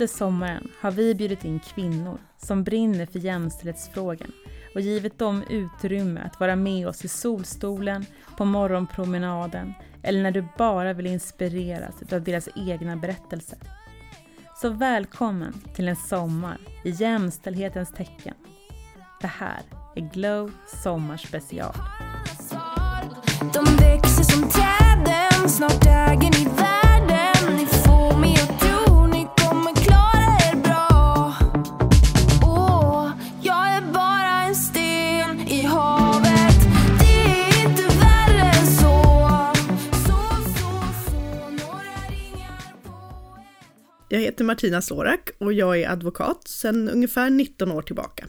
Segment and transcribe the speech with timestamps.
[0.00, 4.32] Under sommaren har vi bjudit in kvinnor som brinner för jämställdhetsfrågan
[4.74, 10.44] och givit dem utrymme att vara med oss i solstolen, på morgonpromenaden eller när du
[10.58, 13.58] bara vill inspireras av deras egna berättelser.
[14.56, 18.34] Så välkommen till en sommar i jämställdhetens tecken.
[19.20, 19.62] Det här
[19.96, 21.74] är Glow Sommarspecial.
[23.54, 26.79] De växer som träden, snart äger ni världen.
[44.50, 48.26] Martina Slorak och jag är advokat sedan ungefär 19 år tillbaka.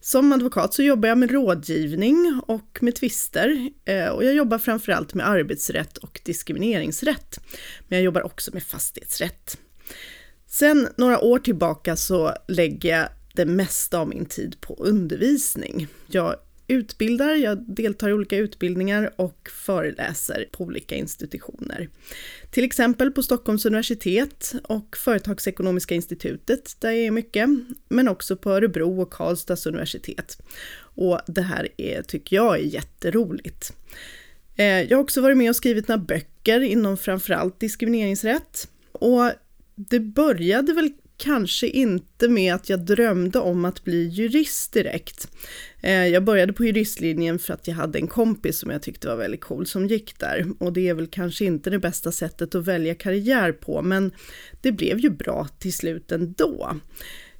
[0.00, 5.14] Som advokat så jobbar jag med rådgivning och med tvister eh, och jag jobbar framförallt
[5.14, 7.40] med arbetsrätt och diskrimineringsrätt.
[7.88, 9.58] Men jag jobbar också med fastighetsrätt.
[10.46, 15.86] Sen några år tillbaka så lägger jag det mesta av min tid på undervisning.
[16.06, 16.36] Jag
[16.72, 21.88] utbildar, jag deltar i olika utbildningar och föreläser på olika institutioner.
[22.50, 27.48] Till exempel på Stockholms universitet och Företagsekonomiska institutet, där jag är mycket,
[27.88, 30.38] men också på Örebro och Karlstads universitet.
[30.94, 33.72] Och det här är, tycker jag är jätteroligt.
[34.56, 38.68] Eh, jag har också varit med och skrivit några böcker inom framförallt diskrimineringsrätt.
[38.92, 39.30] Och
[39.74, 40.92] det började väl
[41.22, 45.28] kanske inte med att jag drömde om att bli jurist direkt.
[45.80, 49.16] Eh, jag började på juristlinjen för att jag hade en kompis som jag tyckte var
[49.16, 50.46] väldigt cool som gick där.
[50.58, 54.12] Och det är väl kanske inte det bästa sättet att välja karriär på, men
[54.60, 56.76] det blev ju bra till slut ändå.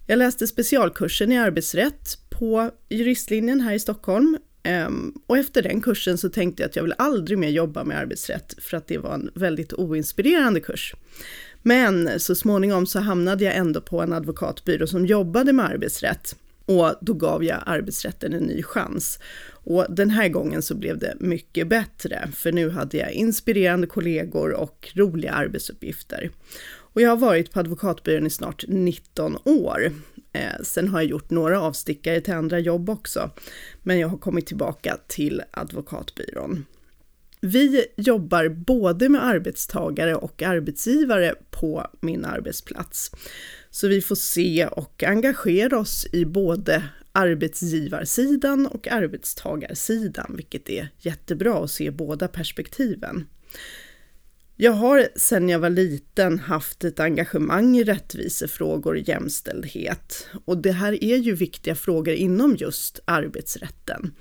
[0.07, 6.19] Jag läste specialkursen i arbetsrätt på juristlinjen här i Stockholm ehm, och efter den kursen
[6.19, 9.15] så tänkte jag att jag vill aldrig mer jobba med arbetsrätt för att det var
[9.15, 10.95] en väldigt oinspirerande kurs.
[11.63, 16.37] Men så småningom så hamnade jag ändå på en advokatbyrå som jobbade med arbetsrätt
[16.67, 19.19] och då gav jag arbetsrätten en ny chans.
[19.51, 24.53] Och den här gången så blev det mycket bättre, för nu hade jag inspirerande kollegor
[24.53, 26.31] och roliga arbetsuppgifter.
[26.95, 29.93] Och jag har varit på advokatbyrån i snart 19 år.
[30.33, 33.31] Eh, sen har jag gjort några avstickare till andra jobb också,
[33.83, 36.65] men jag har kommit tillbaka till advokatbyrån.
[37.45, 43.11] Vi jobbar både med arbetstagare och arbetsgivare på min arbetsplats.
[43.71, 46.83] Så vi får se och engagera oss i både
[47.13, 53.27] arbetsgivarsidan och arbetstagarsidan, vilket är jättebra att se båda perspektiven.
[54.63, 60.27] Jag har sedan jag var liten haft ett engagemang i rättvisefrågor och jämställdhet.
[60.45, 64.15] Och det här är ju viktiga frågor inom just arbetsrätten.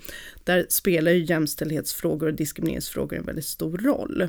[0.44, 4.28] Där spelar ju jämställdhetsfrågor och diskrimineringsfrågor en väldigt stor roll.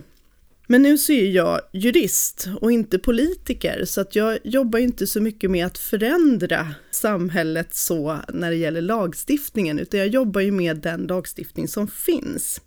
[0.66, 5.20] Men nu så är jag jurist och inte politiker, så att jag jobbar inte så
[5.20, 10.76] mycket med att förändra samhället så när det gäller lagstiftningen, utan jag jobbar ju med
[10.76, 12.60] den lagstiftning som finns.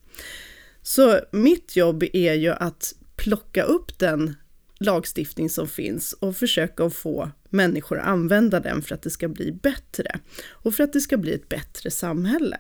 [0.82, 4.36] Så mitt jobb är ju att plocka upp den
[4.80, 9.52] lagstiftning som finns och försöka få människor att använda den för att det ska bli
[9.52, 12.58] bättre och för att det ska bli ett bättre samhälle.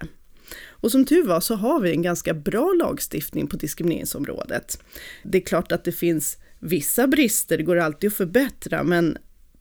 [0.67, 4.79] Och som tur var så har vi en ganska bra lagstiftning på diskrimineringsområdet.
[5.23, 9.17] Det är klart att det finns vissa brister, det går alltid att förbättra, men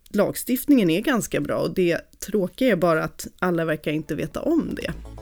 [0.08, 4.74] lagstiftningen är ganska bra och det tråkiga är bara att alla verkar inte veta om
[4.74, 5.13] det.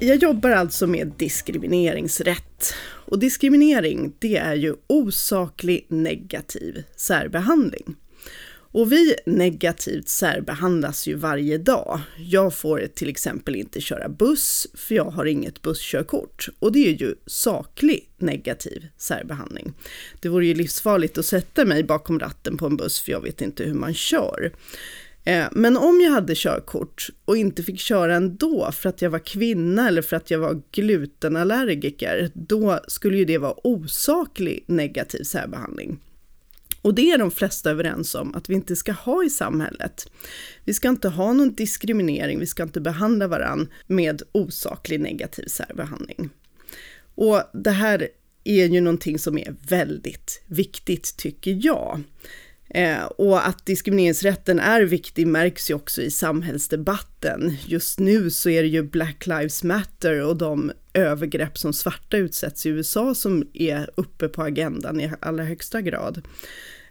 [0.00, 2.74] Jag jobbar alltså med diskrimineringsrätt.
[2.82, 7.96] Och diskriminering, det är ju osaklig negativ särbehandling.
[8.72, 12.00] Och vi negativt särbehandlas ju varje dag.
[12.18, 16.48] Jag får till exempel inte köra buss för jag har inget busskörkort.
[16.58, 19.72] Och det är ju saklig negativ särbehandling.
[20.20, 23.40] Det vore ju livsfarligt att sätta mig bakom ratten på en buss för jag vet
[23.40, 24.52] inte hur man kör.
[25.24, 29.18] Eh, men om jag hade körkort och inte fick köra ändå för att jag var
[29.18, 35.98] kvinna eller för att jag var glutenallergiker, då skulle ju det vara osaklig negativ särbehandling.
[36.82, 40.10] Och det är de flesta överens om att vi inte ska ha i samhället.
[40.64, 46.30] Vi ska inte ha någon diskriminering, vi ska inte behandla varann med osaklig negativ särbehandling.
[47.14, 48.08] Och det här
[48.44, 52.00] är ju någonting som är väldigt viktigt tycker jag.
[52.74, 57.56] Eh, och att diskrimineringsrätten är viktig märks ju också i samhällsdebatten.
[57.66, 62.66] Just nu så är det ju Black Lives Matter och de övergrepp som svarta utsätts
[62.66, 66.22] i USA som är uppe på agendan i allra högsta grad.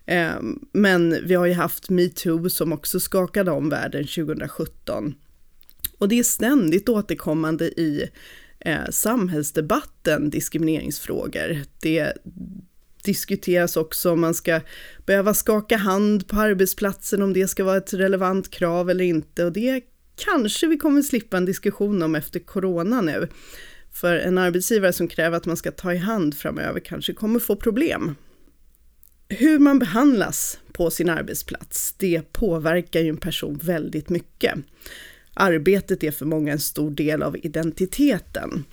[0.06, 0.42] Eh,
[0.74, 5.16] men vi har ju haft metoo som också skakade om världen 2017.
[5.98, 8.10] Och det är ständigt återkommande i
[8.60, 11.62] eh, samhällsdebatten, diskrimineringsfrågor.
[11.82, 12.14] Det
[13.04, 14.62] diskuteras också om man ska
[15.06, 19.46] behöva skaka hand på arbetsplatsen, om det ska vara ett relevant krav eller inte.
[19.46, 19.84] Och det
[20.26, 23.28] kanske vi kommer slippa en diskussion om efter corona nu.
[23.92, 27.56] För en arbetsgivare som kräver att man ska ta i hand framöver kanske kommer få
[27.56, 28.16] problem.
[29.30, 34.54] Hur man behandlas på sin arbetsplats, det påverkar ju en person väldigt mycket.
[35.34, 38.66] Arbetet är för många en stor del av identiteten.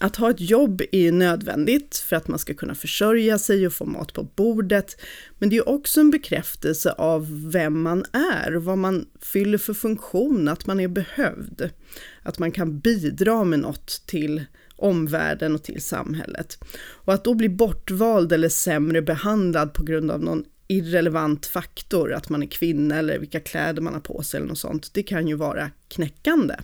[0.00, 3.72] Att ha ett jobb är ju nödvändigt för att man ska kunna försörja sig och
[3.72, 5.00] få mat på bordet.
[5.38, 10.48] Men det är också en bekräftelse av vem man är, vad man fyller för funktion,
[10.48, 11.70] att man är behövd.
[12.22, 14.44] Att man kan bidra med något till
[14.76, 16.58] omvärlden och till samhället.
[16.80, 22.28] Och att då bli bortvald eller sämre behandlad på grund av någon irrelevant faktor, att
[22.28, 25.28] man är kvinna eller vilka kläder man har på sig eller något sånt, det kan
[25.28, 26.54] ju vara knäckande.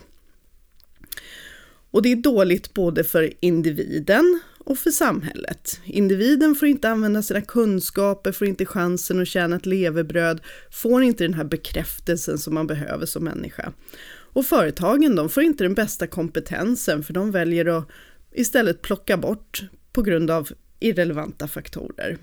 [1.91, 5.79] Och det är dåligt både för individen och för samhället.
[5.85, 10.41] Individen får inte använda sina kunskaper, får inte chansen att tjäna ett levebröd,
[10.71, 13.73] får inte den här bekräftelsen som man behöver som människa.
[14.07, 17.89] Och företagen, de får inte den bästa kompetensen för de väljer att
[18.31, 20.49] istället plocka bort på grund av
[20.79, 22.17] irrelevanta faktorer.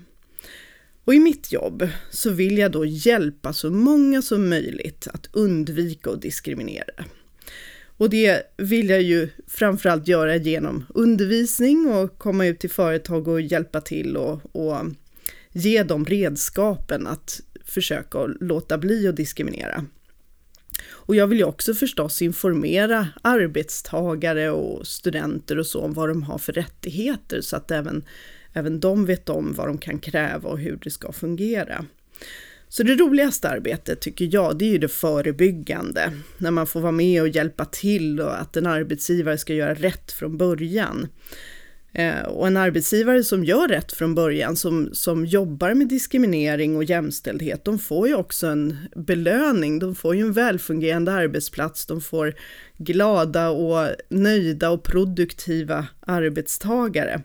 [1.05, 6.09] Och i mitt jobb så vill jag då hjälpa så många som möjligt att undvika
[6.09, 7.05] att diskriminera.
[7.97, 13.41] Och det vill jag ju framförallt göra genom undervisning och komma ut till företag och
[13.41, 14.77] hjälpa till och, och
[15.51, 19.85] ge dem redskapen att försöka låta bli att diskriminera.
[20.89, 26.23] Och jag vill ju också förstås informera arbetstagare och studenter och så om vad de
[26.23, 28.03] har för rättigheter så att även,
[28.53, 31.85] även de vet om vad de kan kräva och hur det ska fungera.
[32.75, 36.11] Så det roligaste arbetet tycker jag, det är ju det förebyggande.
[36.37, 40.11] När man får vara med och hjälpa till och att en arbetsgivare ska göra rätt
[40.11, 41.07] från början.
[41.95, 46.83] Eh, och en arbetsgivare som gör rätt från början, som, som jobbar med diskriminering och
[46.83, 49.79] jämställdhet, de får ju också en belöning.
[49.79, 52.33] De får ju en välfungerande arbetsplats, de får
[52.77, 57.21] glada och nöjda och produktiva arbetstagare.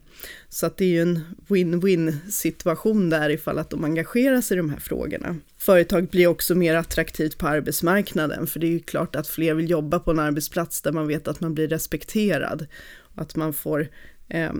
[0.48, 4.58] Så att det är ju en win-win situation där ifall att de engagerar sig i
[4.58, 5.36] de här frågorna.
[5.58, 9.70] Företaget blir också mer attraktivt på arbetsmarknaden, för det är ju klart att fler vill
[9.70, 12.66] jobba på en arbetsplats där man vet att man blir respekterad.
[13.14, 13.88] Att man får
[14.28, 14.52] eh,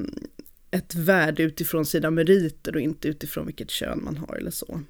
[0.70, 4.80] ett värde utifrån sina meriter och inte utifrån vilket kön man har eller så.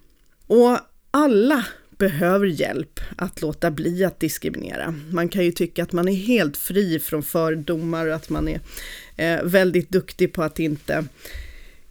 [0.47, 0.79] Och
[1.11, 1.67] alla
[1.99, 4.95] behöver hjälp att låta bli att diskriminera.
[5.11, 8.61] Man kan ju tycka att man är helt fri från fördomar och att man är
[9.17, 11.05] eh, väldigt duktig på att inte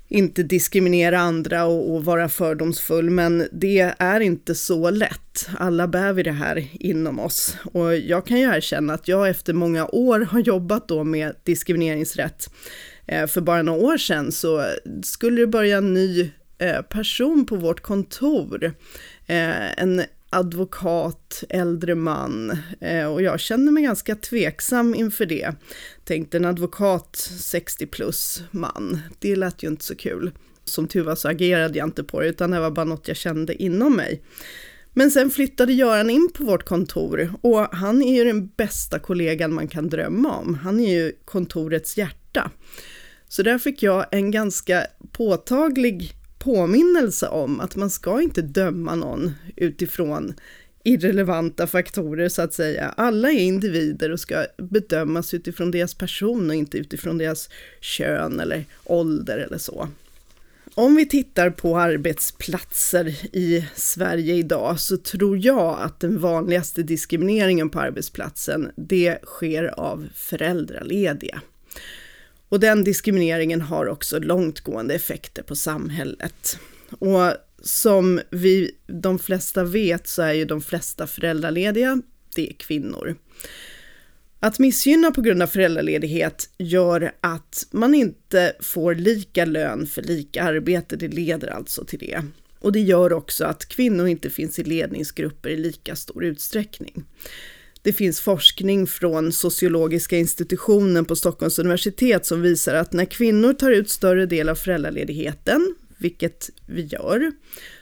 [0.10, 5.50] inte diskriminera andra och, och, vara fördomsfull, men det är inte så lätt.
[5.58, 7.58] Alla bär vi det här inom oss.
[7.64, 12.54] Och jag kan ju erkänna att jag efter många år har jobbat då med diskrimineringsrätt.
[13.06, 14.66] Eh, för bara några år sedan så
[15.04, 18.66] skulle det börja en ny eh, person på vårt kontor.
[19.28, 25.52] Eh, en advokat, äldre man eh, och jag kände mig ganska tveksam inför det.
[26.04, 30.32] Tänkte en advokat 60 plus man, det lät ju inte så kul.
[30.64, 33.18] Som tur var så agerade jag inte på det, utan det var bara något jag
[33.18, 34.22] kände inom mig.
[34.94, 39.54] Men sen flyttade Göran in på vårt kontor och han är ju den bästa kollegan
[39.54, 40.56] man kan drömma om.
[40.56, 42.52] Han är ju kontorets hjärta.
[43.28, 49.32] Så där fick jag en ganska påtaglig påminnelse om att man ska inte döma någon
[49.56, 50.34] utifrån
[50.84, 52.94] irrelevanta faktorer så att säga.
[52.98, 57.50] Alla är individer och ska bedömas utifrån deras person och inte utifrån deras
[57.82, 59.88] kön eller ålder eller så.
[60.74, 67.70] Om vi tittar på arbetsplatser i Sverige idag så tror jag att den vanligaste diskrimineringen
[67.70, 71.42] på arbetsplatsen, det sker av föräldralediga.
[72.50, 76.60] Och den diskrimineringen har också långtgående effekter på samhället.
[77.00, 82.02] Och som vi de flesta vet så är ju de flesta föräldralediga,
[82.36, 83.16] det är kvinnor.
[84.40, 90.44] Att missgynna på grund av föräldraledighet gör att man inte får lika lön för lika
[90.44, 92.24] arbete, det leder alltså till det.
[92.60, 97.04] Och det gör också att kvinnor inte finns i ledningsgrupper i lika stor utsträckning.
[97.88, 103.72] Det finns forskning från sociologiska institutionen på Stockholms universitet som visar att när kvinnor tar
[103.72, 107.32] ut större del av föräldraledigheten, vilket vi gör,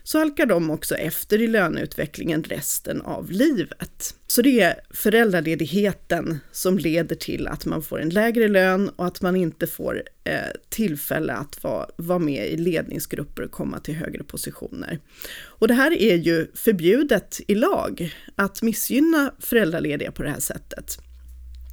[0.04, 4.16] så halkar de också efter i löneutvecklingen resten av livet.
[4.28, 9.22] Så det är föräldraledigheten som leder till att man får en lägre lön och att
[9.22, 14.24] man inte får eh, tillfälle att vara, vara med i ledningsgrupper och komma till högre
[14.24, 15.00] positioner.
[15.44, 21.00] Och det här är ju förbjudet i lag, att missgynna föräldralediga på det här sättet.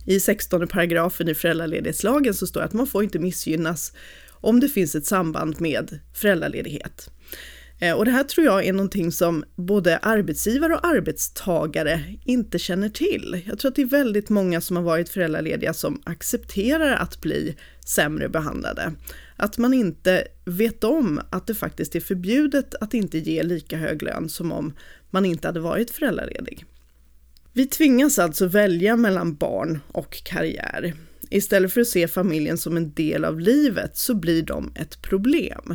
[0.07, 3.93] I 16 paragrafen i föräldraledighetslagen så står det att man får inte missgynnas
[4.43, 7.11] om det finns ett samband med föräldraledighet.
[7.83, 12.89] Eh, och det här tror jag är någonting som både arbetsgivare och arbetstagare inte känner
[12.89, 13.43] till.
[13.47, 17.57] Jag tror att det är väldigt många som har varit föräldralediga som accepterar att bli
[17.87, 18.93] sämre behandlade.
[19.37, 24.03] Att man inte vet om att det faktiskt är förbjudet att inte ge lika hög
[24.03, 24.73] lön som om
[25.11, 26.65] man inte hade varit föräldraledig.
[27.53, 30.95] Vi tvingas alltså välja mellan barn och karriär.
[31.33, 35.75] Istället för att se familjen som en del av livet så blir de ett problem.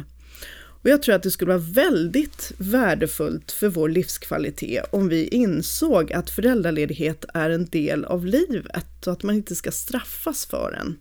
[0.81, 6.13] Och jag tror att det skulle vara väldigt värdefullt för vår livskvalitet om vi insåg
[6.13, 10.99] att föräldraledighet är en del av livet och att man inte ska straffas för den.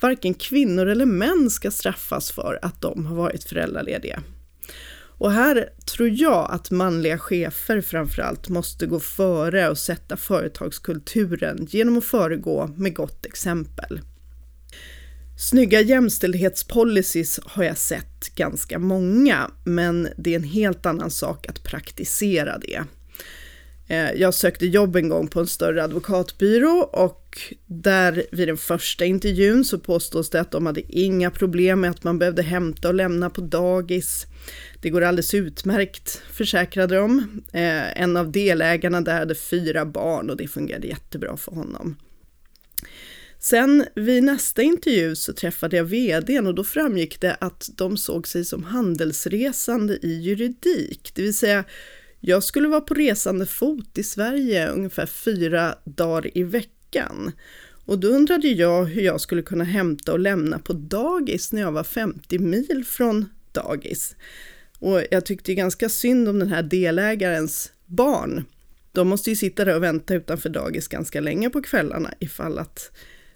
[0.00, 4.22] Varken kvinnor eller män ska straffas för att de har varit föräldralediga.
[5.18, 11.98] Och här tror jag att manliga chefer framförallt måste gå före och sätta företagskulturen genom
[11.98, 14.00] att föregå med gott exempel.
[15.38, 21.62] Snygga jämställdhetspolicies har jag sett ganska många, men det är en helt annan sak att
[21.62, 22.84] praktisera det.
[23.88, 29.04] Eh, jag sökte jobb en gång på en större advokatbyrå och där vid den första
[29.04, 32.94] intervjun så påstås det att de hade inga problem med att man behövde hämta och
[32.94, 34.26] lämna på dagis.
[34.80, 37.18] Det går alldeles utmärkt, försäkrade de.
[37.52, 41.96] Eh, en av delägarna där hade fyra barn och det fungerade jättebra för honom.
[43.40, 48.28] Sen vid nästa intervju så träffade jag vdn och då framgick det att de såg
[48.28, 51.64] sig som handelsresande i juridik, det vill säga
[52.20, 57.32] jag skulle vara på resande fot i Sverige ungefär fyra dagar i veckan.
[57.84, 61.72] Och då undrade jag hur jag skulle kunna hämta och lämna på dagis när jag
[61.72, 64.16] var 50 mil från dagis.
[64.78, 68.44] Och jag tyckte ganska synd om den här delägarens barn.
[68.92, 72.90] De måste ju sitta där och vänta utanför dagis ganska länge på kvällarna ifall att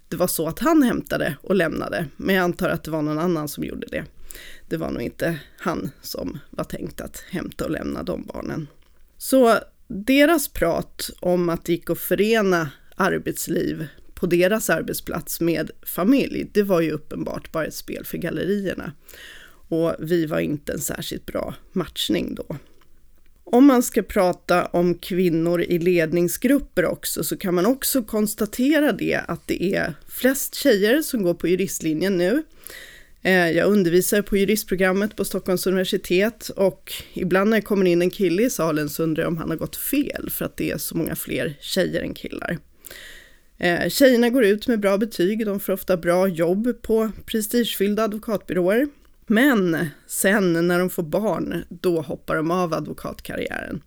[0.09, 3.19] det var så att han hämtade och lämnade, men jag antar att det var någon
[3.19, 4.05] annan som gjorde det.
[4.69, 8.69] Det var nog inte han som var tänkt att hämta och lämna de barnen.
[9.19, 9.59] Så
[9.89, 16.63] deras prat om att det gick att förena arbetsliv på deras arbetsplats med familj, det
[16.63, 18.93] var ju uppenbart bara ett spel för gallerierna.
[19.69, 22.57] Och vi var inte en särskilt bra matchning då.
[23.45, 29.21] Om man ska prata om kvinnor i ledningsgrupper också så kan man också konstatera det
[29.29, 32.43] att det är flest tjejer som går på juristlinjen nu.
[33.23, 38.11] Eh, jag undervisar på juristprogrammet på Stockholms universitet och ibland när det kommer in en
[38.11, 40.79] kille i salen så undrar jag om han har gått fel för att det är
[40.79, 42.59] så många fler tjejer än killar.
[43.59, 48.89] Eh, tjejerna går ut med bra betyg, de får ofta bra jobb på prestigefyllda advokatbyråer.
[49.27, 53.83] Men sen när de får barn, då hoppar de av advokatkarriären.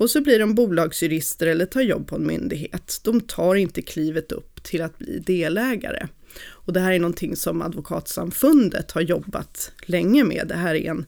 [0.00, 3.00] Och så blir de bolagsjurister eller tar jobb på en myndighet.
[3.04, 6.06] De tar inte klivet upp till att bli delägare.
[6.38, 10.48] Och det här är någonting som Advokatsamfundet har jobbat länge med.
[10.48, 11.06] Det här är en,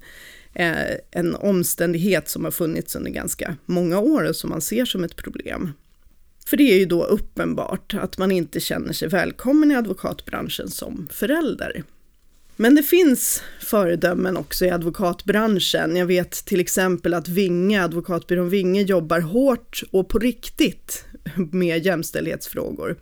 [0.55, 5.05] eh, en omständighet som har funnits under ganska många år och som man ser som
[5.05, 5.73] ett problem.
[6.47, 11.09] För det är ju då uppenbart att man inte känner sig välkommen i advokatbranschen som
[11.13, 11.85] förälder.
[12.57, 15.97] Men det finns föredömen också i advokatbranschen.
[15.97, 21.05] Jag vet till exempel att Vinge, advokatbyrån Vinge jobbar hårt och på riktigt
[21.53, 22.97] med jämställdhetsfrågor.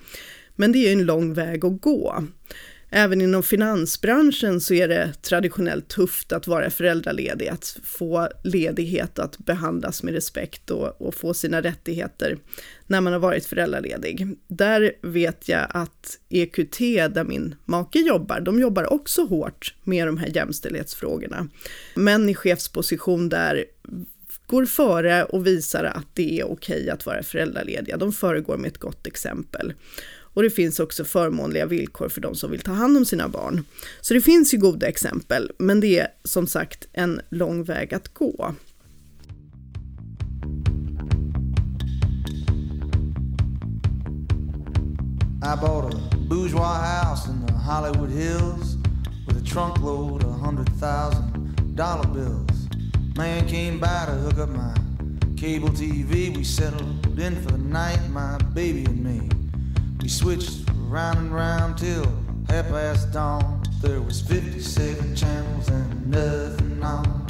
[0.61, 2.25] Men det är en lång väg att gå.
[2.91, 9.39] Även inom finansbranschen så är det traditionellt tufft att vara föräldraledig, att få ledighet, att
[9.39, 12.39] behandlas med respekt och, och, få sina rättigheter
[12.87, 14.37] när man har varit föräldraledig.
[14.49, 16.79] Där vet jag att EQT,
[17.15, 21.49] där min make jobbar, de jobbar också hårt med de här jämställdhetsfrågorna.
[21.95, 23.65] Män i chefsposition där
[24.47, 27.97] går före och visar att det är okej att vara föräldralediga.
[27.97, 29.73] De föregår med ett gott exempel.
[30.35, 33.65] Och det finns också förmånliga villkor för de som vill ta hand om sina barn.
[34.01, 38.15] Så det finns ju goda exempel, men det är som sagt en lång väg att
[38.15, 38.55] gå.
[45.43, 48.77] I bought a bourgeois house in the Hollywood Hills
[49.27, 52.69] with a trunk load of hundred thousand dollar bills.
[53.17, 54.75] Man came by to hook up my
[55.37, 56.37] cable TV.
[56.37, 59.40] We settled in for the night, my baby and me.
[60.11, 62.05] Switched round and round till
[62.49, 63.63] half past dawn.
[63.83, 67.27] There was 57 channels and nothing on.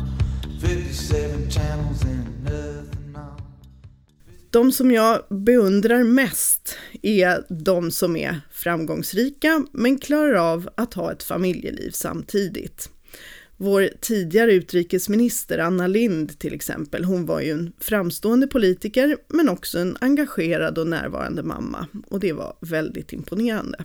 [0.61, 3.43] 57 channels and nothing on.
[4.51, 11.13] De som jag beundrar mest är de som är framgångsrika men klarar av att ha
[11.13, 12.91] ett familjeliv samtidigt.
[13.62, 19.79] Vår tidigare utrikesminister Anna Lind till exempel, hon var ju en framstående politiker men också
[19.79, 23.85] en engagerad och närvarande mamma och det var väldigt imponerande.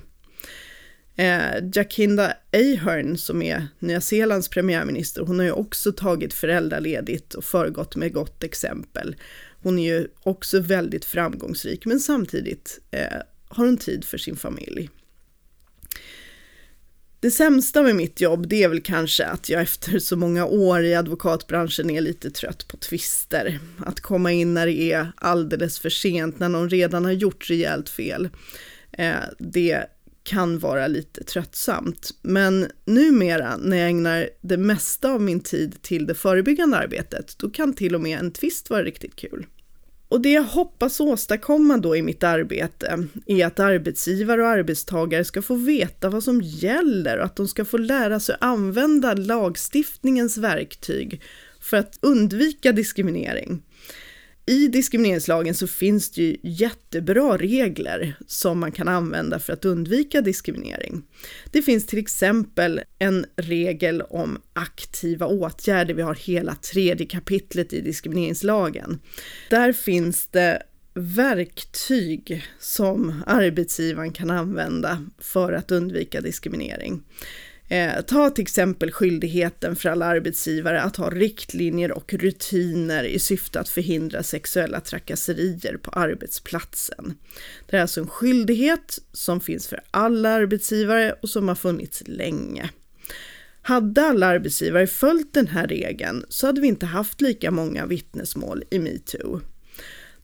[1.16, 7.44] Eh, Jacinda Ahern som är Nya Zeelands premiärminister, hon har ju också tagit föräldraledigt och
[7.44, 9.16] föregått med gott exempel.
[9.62, 14.90] Hon är ju också väldigt framgångsrik men samtidigt eh, har hon tid för sin familj.
[17.20, 20.84] Det sämsta med mitt jobb det är väl kanske att jag efter så många år
[20.84, 23.60] i advokatbranschen är lite trött på tvister.
[23.86, 27.90] Att komma in när det är alldeles för sent, när någon redan har gjort rejält
[27.90, 28.30] fel.
[28.92, 29.86] Eh, det
[30.24, 32.10] kan vara lite tröttsamt.
[32.22, 37.50] Men numera när jag ägnar det mesta av min tid till det förebyggande arbetet, då
[37.50, 39.46] kan till och med en tvist vara riktigt kul.
[40.16, 45.42] Och det jag hoppas åstadkomma då i mitt arbete är att arbetsgivare och arbetstagare ska
[45.42, 51.22] få veta vad som gäller och att de ska få lära sig använda lagstiftningens verktyg
[51.60, 53.62] för att undvika diskriminering
[54.48, 60.22] i diskrimineringslagen så finns det ju jättebra regler som man kan använda för att undvika
[60.22, 61.04] diskriminering.
[61.52, 65.94] Det finns till exempel en regel om aktiva åtgärder.
[65.94, 69.00] Vi har hela tredje kapitlet i diskrimineringslagen.
[69.50, 77.04] Där finns det verktyg som arbetsgivaren kan använda för att undvika diskriminering.
[77.70, 83.60] Eh, ta till exempel skyldigheten för alla arbetsgivare att ha riktlinjer och rutiner i syfte
[83.60, 87.14] att förhindra sexuella trakasserier på arbetsplatsen.
[87.66, 92.70] Det är alltså en skyldighet som finns för alla arbetsgivare och som har funnits länge.
[93.62, 98.64] Hade alla arbetsgivare följt den här regeln så hade vi inte haft lika många vittnesmål
[98.70, 99.42] i metoo.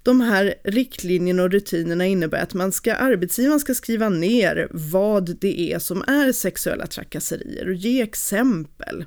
[0.03, 5.73] De här riktlinjerna och rutinerna innebär att man ska, arbetsgivaren ska skriva ner vad det
[5.73, 9.05] är som är sexuella trakasserier och ge exempel.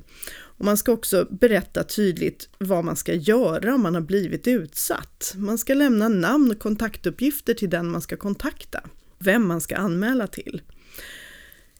[0.57, 5.33] Och man ska också berätta tydligt vad man ska göra om man har blivit utsatt.
[5.35, 8.81] Man ska lämna namn och kontaktuppgifter till den man ska kontakta,
[9.19, 10.61] vem man ska anmäla till.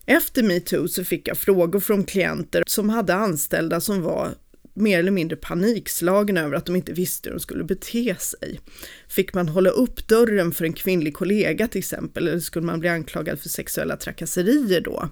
[0.06, 4.34] Efter metoo så fick jag frågor från klienter som hade anställda som var
[4.76, 8.60] mer eller mindre panikslagna över att de inte visste hur de skulle bete sig.
[9.08, 12.88] Fick man hålla upp dörren för en kvinnlig kollega till exempel, eller skulle man bli
[12.88, 15.08] anklagad för sexuella trakasserier då?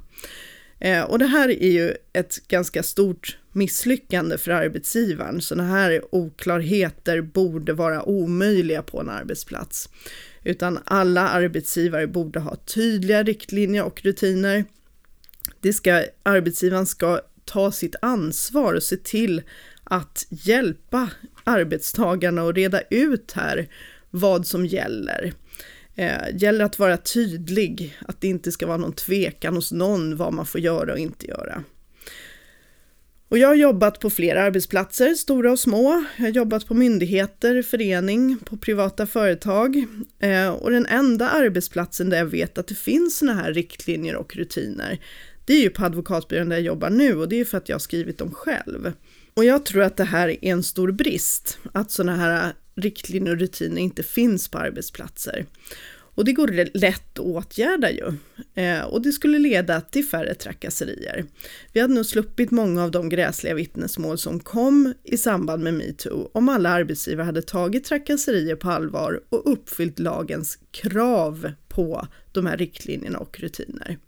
[0.80, 5.40] Eh, och det här är ju ett ganska stort misslyckande för arbetsgivaren.
[5.40, 9.88] Sådana här oklarheter borde vara omöjliga på en arbetsplats.
[10.42, 14.64] Utan alla arbetsgivare borde ha tydliga riktlinjer och rutiner.
[15.60, 19.42] Det ska, arbetsgivaren ska ta sitt ansvar och se till
[19.84, 21.10] att hjälpa
[21.44, 23.68] arbetstagarna och reda ut här
[24.10, 25.32] vad som gäller.
[25.94, 30.32] Eh, gäller att vara tydlig, att det inte ska vara någon tvekan hos någon vad
[30.32, 31.64] man får göra och inte göra.
[33.28, 36.04] Och jag har jobbat på flera arbetsplatser, stora och små.
[36.16, 39.84] Jag har jobbat på myndigheter, förening, på privata företag.
[40.18, 44.36] Eh, och den enda arbetsplatsen där jag vet att det finns sådana här riktlinjer och
[44.36, 44.98] rutiner,
[45.44, 47.74] det är ju på advokatbyrån där jag jobbar nu och det är för att jag
[47.74, 48.92] har skrivit dem själv.
[49.34, 53.40] Och jag tror att det här är en stor brist, att sådana här riktlinjer och
[53.40, 55.46] rutiner inte finns på arbetsplatser.
[56.16, 58.12] Och det går lätt att åtgärda ju.
[58.54, 61.24] Eh, och det skulle leda till färre trakasserier.
[61.72, 66.30] Vi hade nog sluppit många av de gräsliga vittnesmål som kom i samband med metoo
[66.32, 72.56] om alla arbetsgivare hade tagit trakasserier på allvar och uppfyllt lagens krav på de här
[72.56, 73.98] riktlinjerna och rutiner.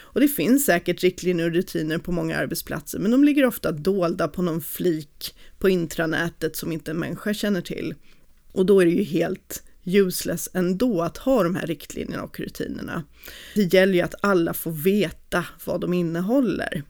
[0.00, 4.28] Och det finns säkert riktlinjer och rutiner på många arbetsplatser, men de ligger ofta dolda
[4.28, 7.94] på någon flik på intranätet som inte en människa känner till.
[8.52, 13.04] Och då är det ju helt useless ändå att ha de här riktlinjerna och rutinerna.
[13.54, 16.82] Det gäller ju att alla får veta vad de innehåller.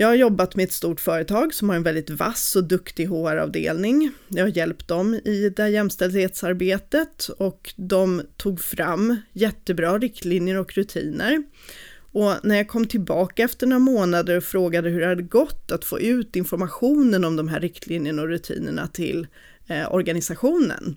[0.00, 4.12] Jag har jobbat med ett stort företag som har en väldigt vass och duktig HR-avdelning.
[4.28, 10.74] Jag har hjälpt dem i det här jämställdhetsarbetet och de tog fram jättebra riktlinjer och
[10.74, 11.42] rutiner.
[12.12, 15.84] Och när jag kom tillbaka efter några månader och frågade hur det hade gått att
[15.84, 19.26] få ut informationen om de här riktlinjerna och rutinerna till
[19.66, 20.96] eh, organisationen,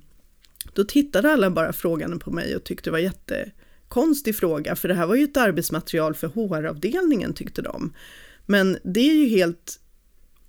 [0.73, 4.93] då tittade alla bara frågande på mig och tyckte det var jättekonstig fråga, för det
[4.93, 7.93] här var ju ett arbetsmaterial för HR-avdelningen tyckte de.
[8.51, 9.79] Men det är ju helt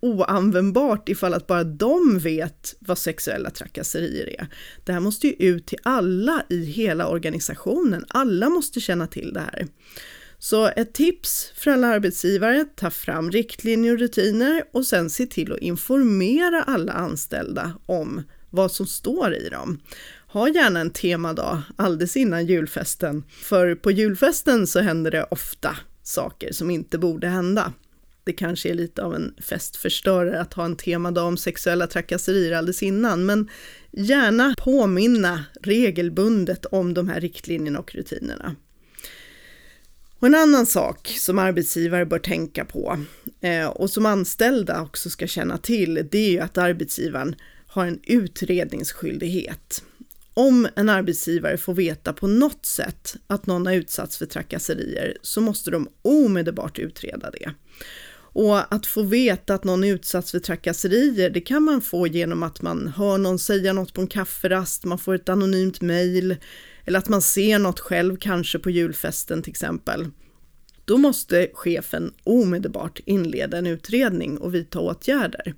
[0.00, 4.46] oanvändbart ifall att bara de vet vad sexuella trakasserier är.
[4.84, 8.04] Det här måste ju ut till alla i hela organisationen.
[8.08, 9.66] Alla måste känna till det här.
[10.38, 15.52] Så ett tips för alla arbetsgivare, ta fram riktlinjer och rutiner och sen se till
[15.52, 19.80] att informera alla anställda om vad som står i dem.
[20.26, 26.52] Ha gärna en temadag alldeles innan julfesten, för på julfesten så händer det ofta saker
[26.52, 27.72] som inte borde hända.
[28.24, 32.82] Det kanske är lite av en festförstörare att ha en temadag om sexuella trakasserier alldeles
[32.82, 33.48] innan, men
[33.90, 38.56] gärna påminna regelbundet om de här riktlinjerna och rutinerna.
[40.18, 42.98] Och en annan sak som arbetsgivare bör tänka på
[43.40, 47.34] eh, och som anställda också ska känna till, det är ju att arbetsgivaren
[47.66, 49.84] har en utredningsskyldighet.
[50.34, 55.40] Om en arbetsgivare får veta på något sätt att någon har utsatts för trakasserier så
[55.40, 57.52] måste de omedelbart utreda det.
[58.32, 62.42] Och att få veta att någon är utsatts för trakasserier, det kan man få genom
[62.42, 66.36] att man hör någon säga något på en kafferast, man får ett anonymt mejl,
[66.84, 70.06] eller att man ser något själv, kanske på julfesten till exempel.
[70.84, 75.54] Då måste chefen omedelbart inleda en utredning och vidta åtgärder.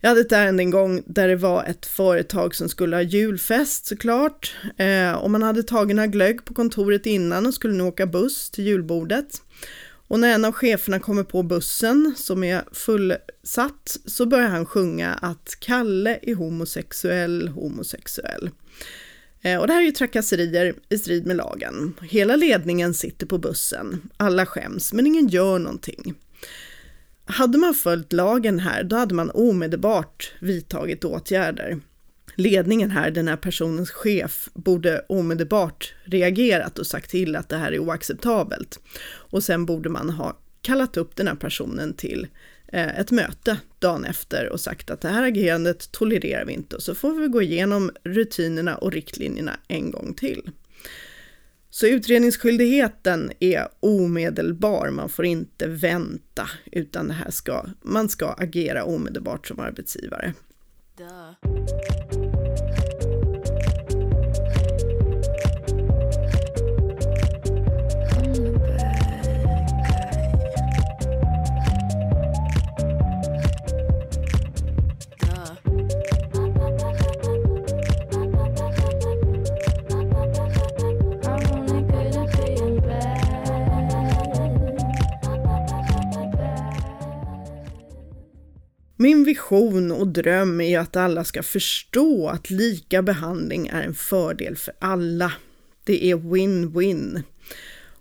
[0.00, 3.86] Jag hade ett ärende en gång där det var ett företag som skulle ha julfest
[3.86, 4.56] såklart.
[4.76, 8.50] Eh, och man hade tagit några glögg på kontoret innan och skulle nu åka buss
[8.50, 9.42] till julbordet.
[10.08, 15.14] Och när en av cheferna kommer på bussen som är fullsatt så börjar han sjunga
[15.14, 18.50] att Kalle är homosexuell, homosexuell.
[19.42, 21.94] Eh, och det här är ju trakasserier i strid med lagen.
[22.02, 26.14] Hela ledningen sitter på bussen, alla skäms, men ingen gör någonting.
[27.26, 31.80] Hade man följt lagen här, då hade man omedelbart vidtagit åtgärder.
[32.34, 37.72] Ledningen här, den här personens chef, borde omedelbart reagerat och sagt till att det här
[37.72, 38.80] är oacceptabelt.
[39.06, 42.26] Och sen borde man ha kallat upp den här personen till
[42.68, 46.82] eh, ett möte dagen efter och sagt att det här agerandet tolererar vi inte och
[46.82, 50.50] så får vi gå igenom rutinerna och riktlinjerna en gång till.
[51.70, 58.84] Så utredningsskyldigheten är omedelbar, man får inte vänta, utan det här ska, man ska agera
[58.84, 60.34] omedelbart som arbetsgivare.
[60.96, 61.34] Duh.
[88.96, 94.56] Min vision och dröm är att alla ska förstå att lika behandling är en fördel
[94.56, 95.32] för alla.
[95.84, 97.22] Det är win-win.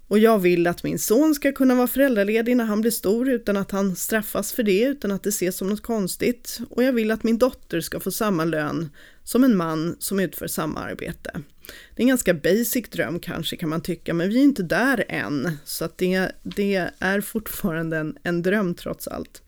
[0.07, 3.57] Och jag vill att min son ska kunna vara föräldraledig när han blir stor utan
[3.57, 6.59] att han straffas för det, utan att det ses som något konstigt.
[6.69, 8.89] Och jag vill att min dotter ska få samma lön
[9.23, 11.31] som en man som utför samma arbete.
[11.95, 15.05] Det är en ganska basic dröm kanske kan man tycka, men vi är inte där
[15.09, 15.57] än.
[15.65, 19.42] Så att det, det är fortfarande en, en dröm trots allt.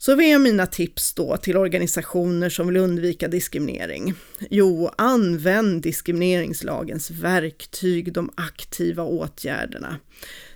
[0.00, 4.14] Så vad är mina tips då till organisationer som vill undvika diskriminering?
[4.50, 9.96] Jo, använd diskrimineringslagens verktyg, de aktiva åtgärderna.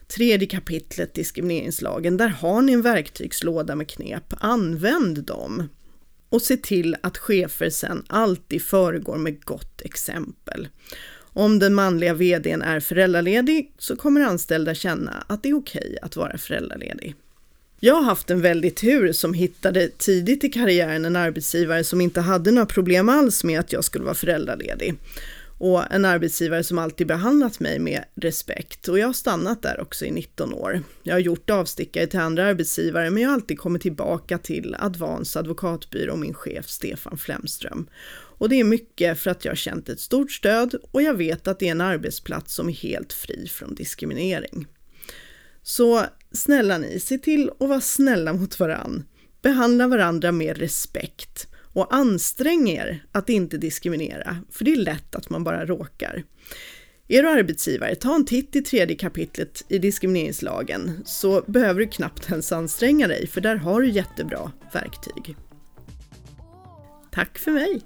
[0.07, 4.35] Tredje kapitlet diskrimineringslagen, där har ni en verktygslåda med knep.
[4.41, 5.69] Använd dem!
[6.29, 10.69] Och se till att chefer sen alltid föregår med gott exempel.
[11.35, 16.17] Om den manliga vdn är föräldraledig så kommer anställda känna att det är okej att
[16.17, 17.15] vara föräldraledig.
[17.85, 22.21] Jag har haft en väldig tur som hittade tidigt i karriären en arbetsgivare som inte
[22.21, 24.95] hade några problem alls med att jag skulle vara föräldraledig.
[25.59, 28.89] Och en arbetsgivare som alltid behandlat mig med respekt.
[28.89, 30.83] Och jag har stannat där också i 19 år.
[31.03, 35.37] Jag har gjort avstickare till andra arbetsgivare men jag har alltid kommit tillbaka till Advans
[35.37, 37.87] advokatbyrå och min chef Stefan Flemström.
[38.13, 41.49] Och det är mycket för att jag har känt ett stort stöd och jag vet
[41.49, 44.67] att det är en arbetsplats som är helt fri från diskriminering.
[45.63, 49.05] Så snälla ni, se till att vara snälla mot varann.
[49.43, 55.31] Behandla varandra med respekt och ansträng er att inte diskriminera, för det är lätt att
[55.31, 56.25] man bara råkar.
[57.09, 62.31] Är du arbetsgivare, ta en titt i tredje kapitlet i diskrimineringslagen så behöver du knappt
[62.31, 65.37] ens anstränga dig, för där har du jättebra verktyg.
[67.11, 67.83] Tack för mig!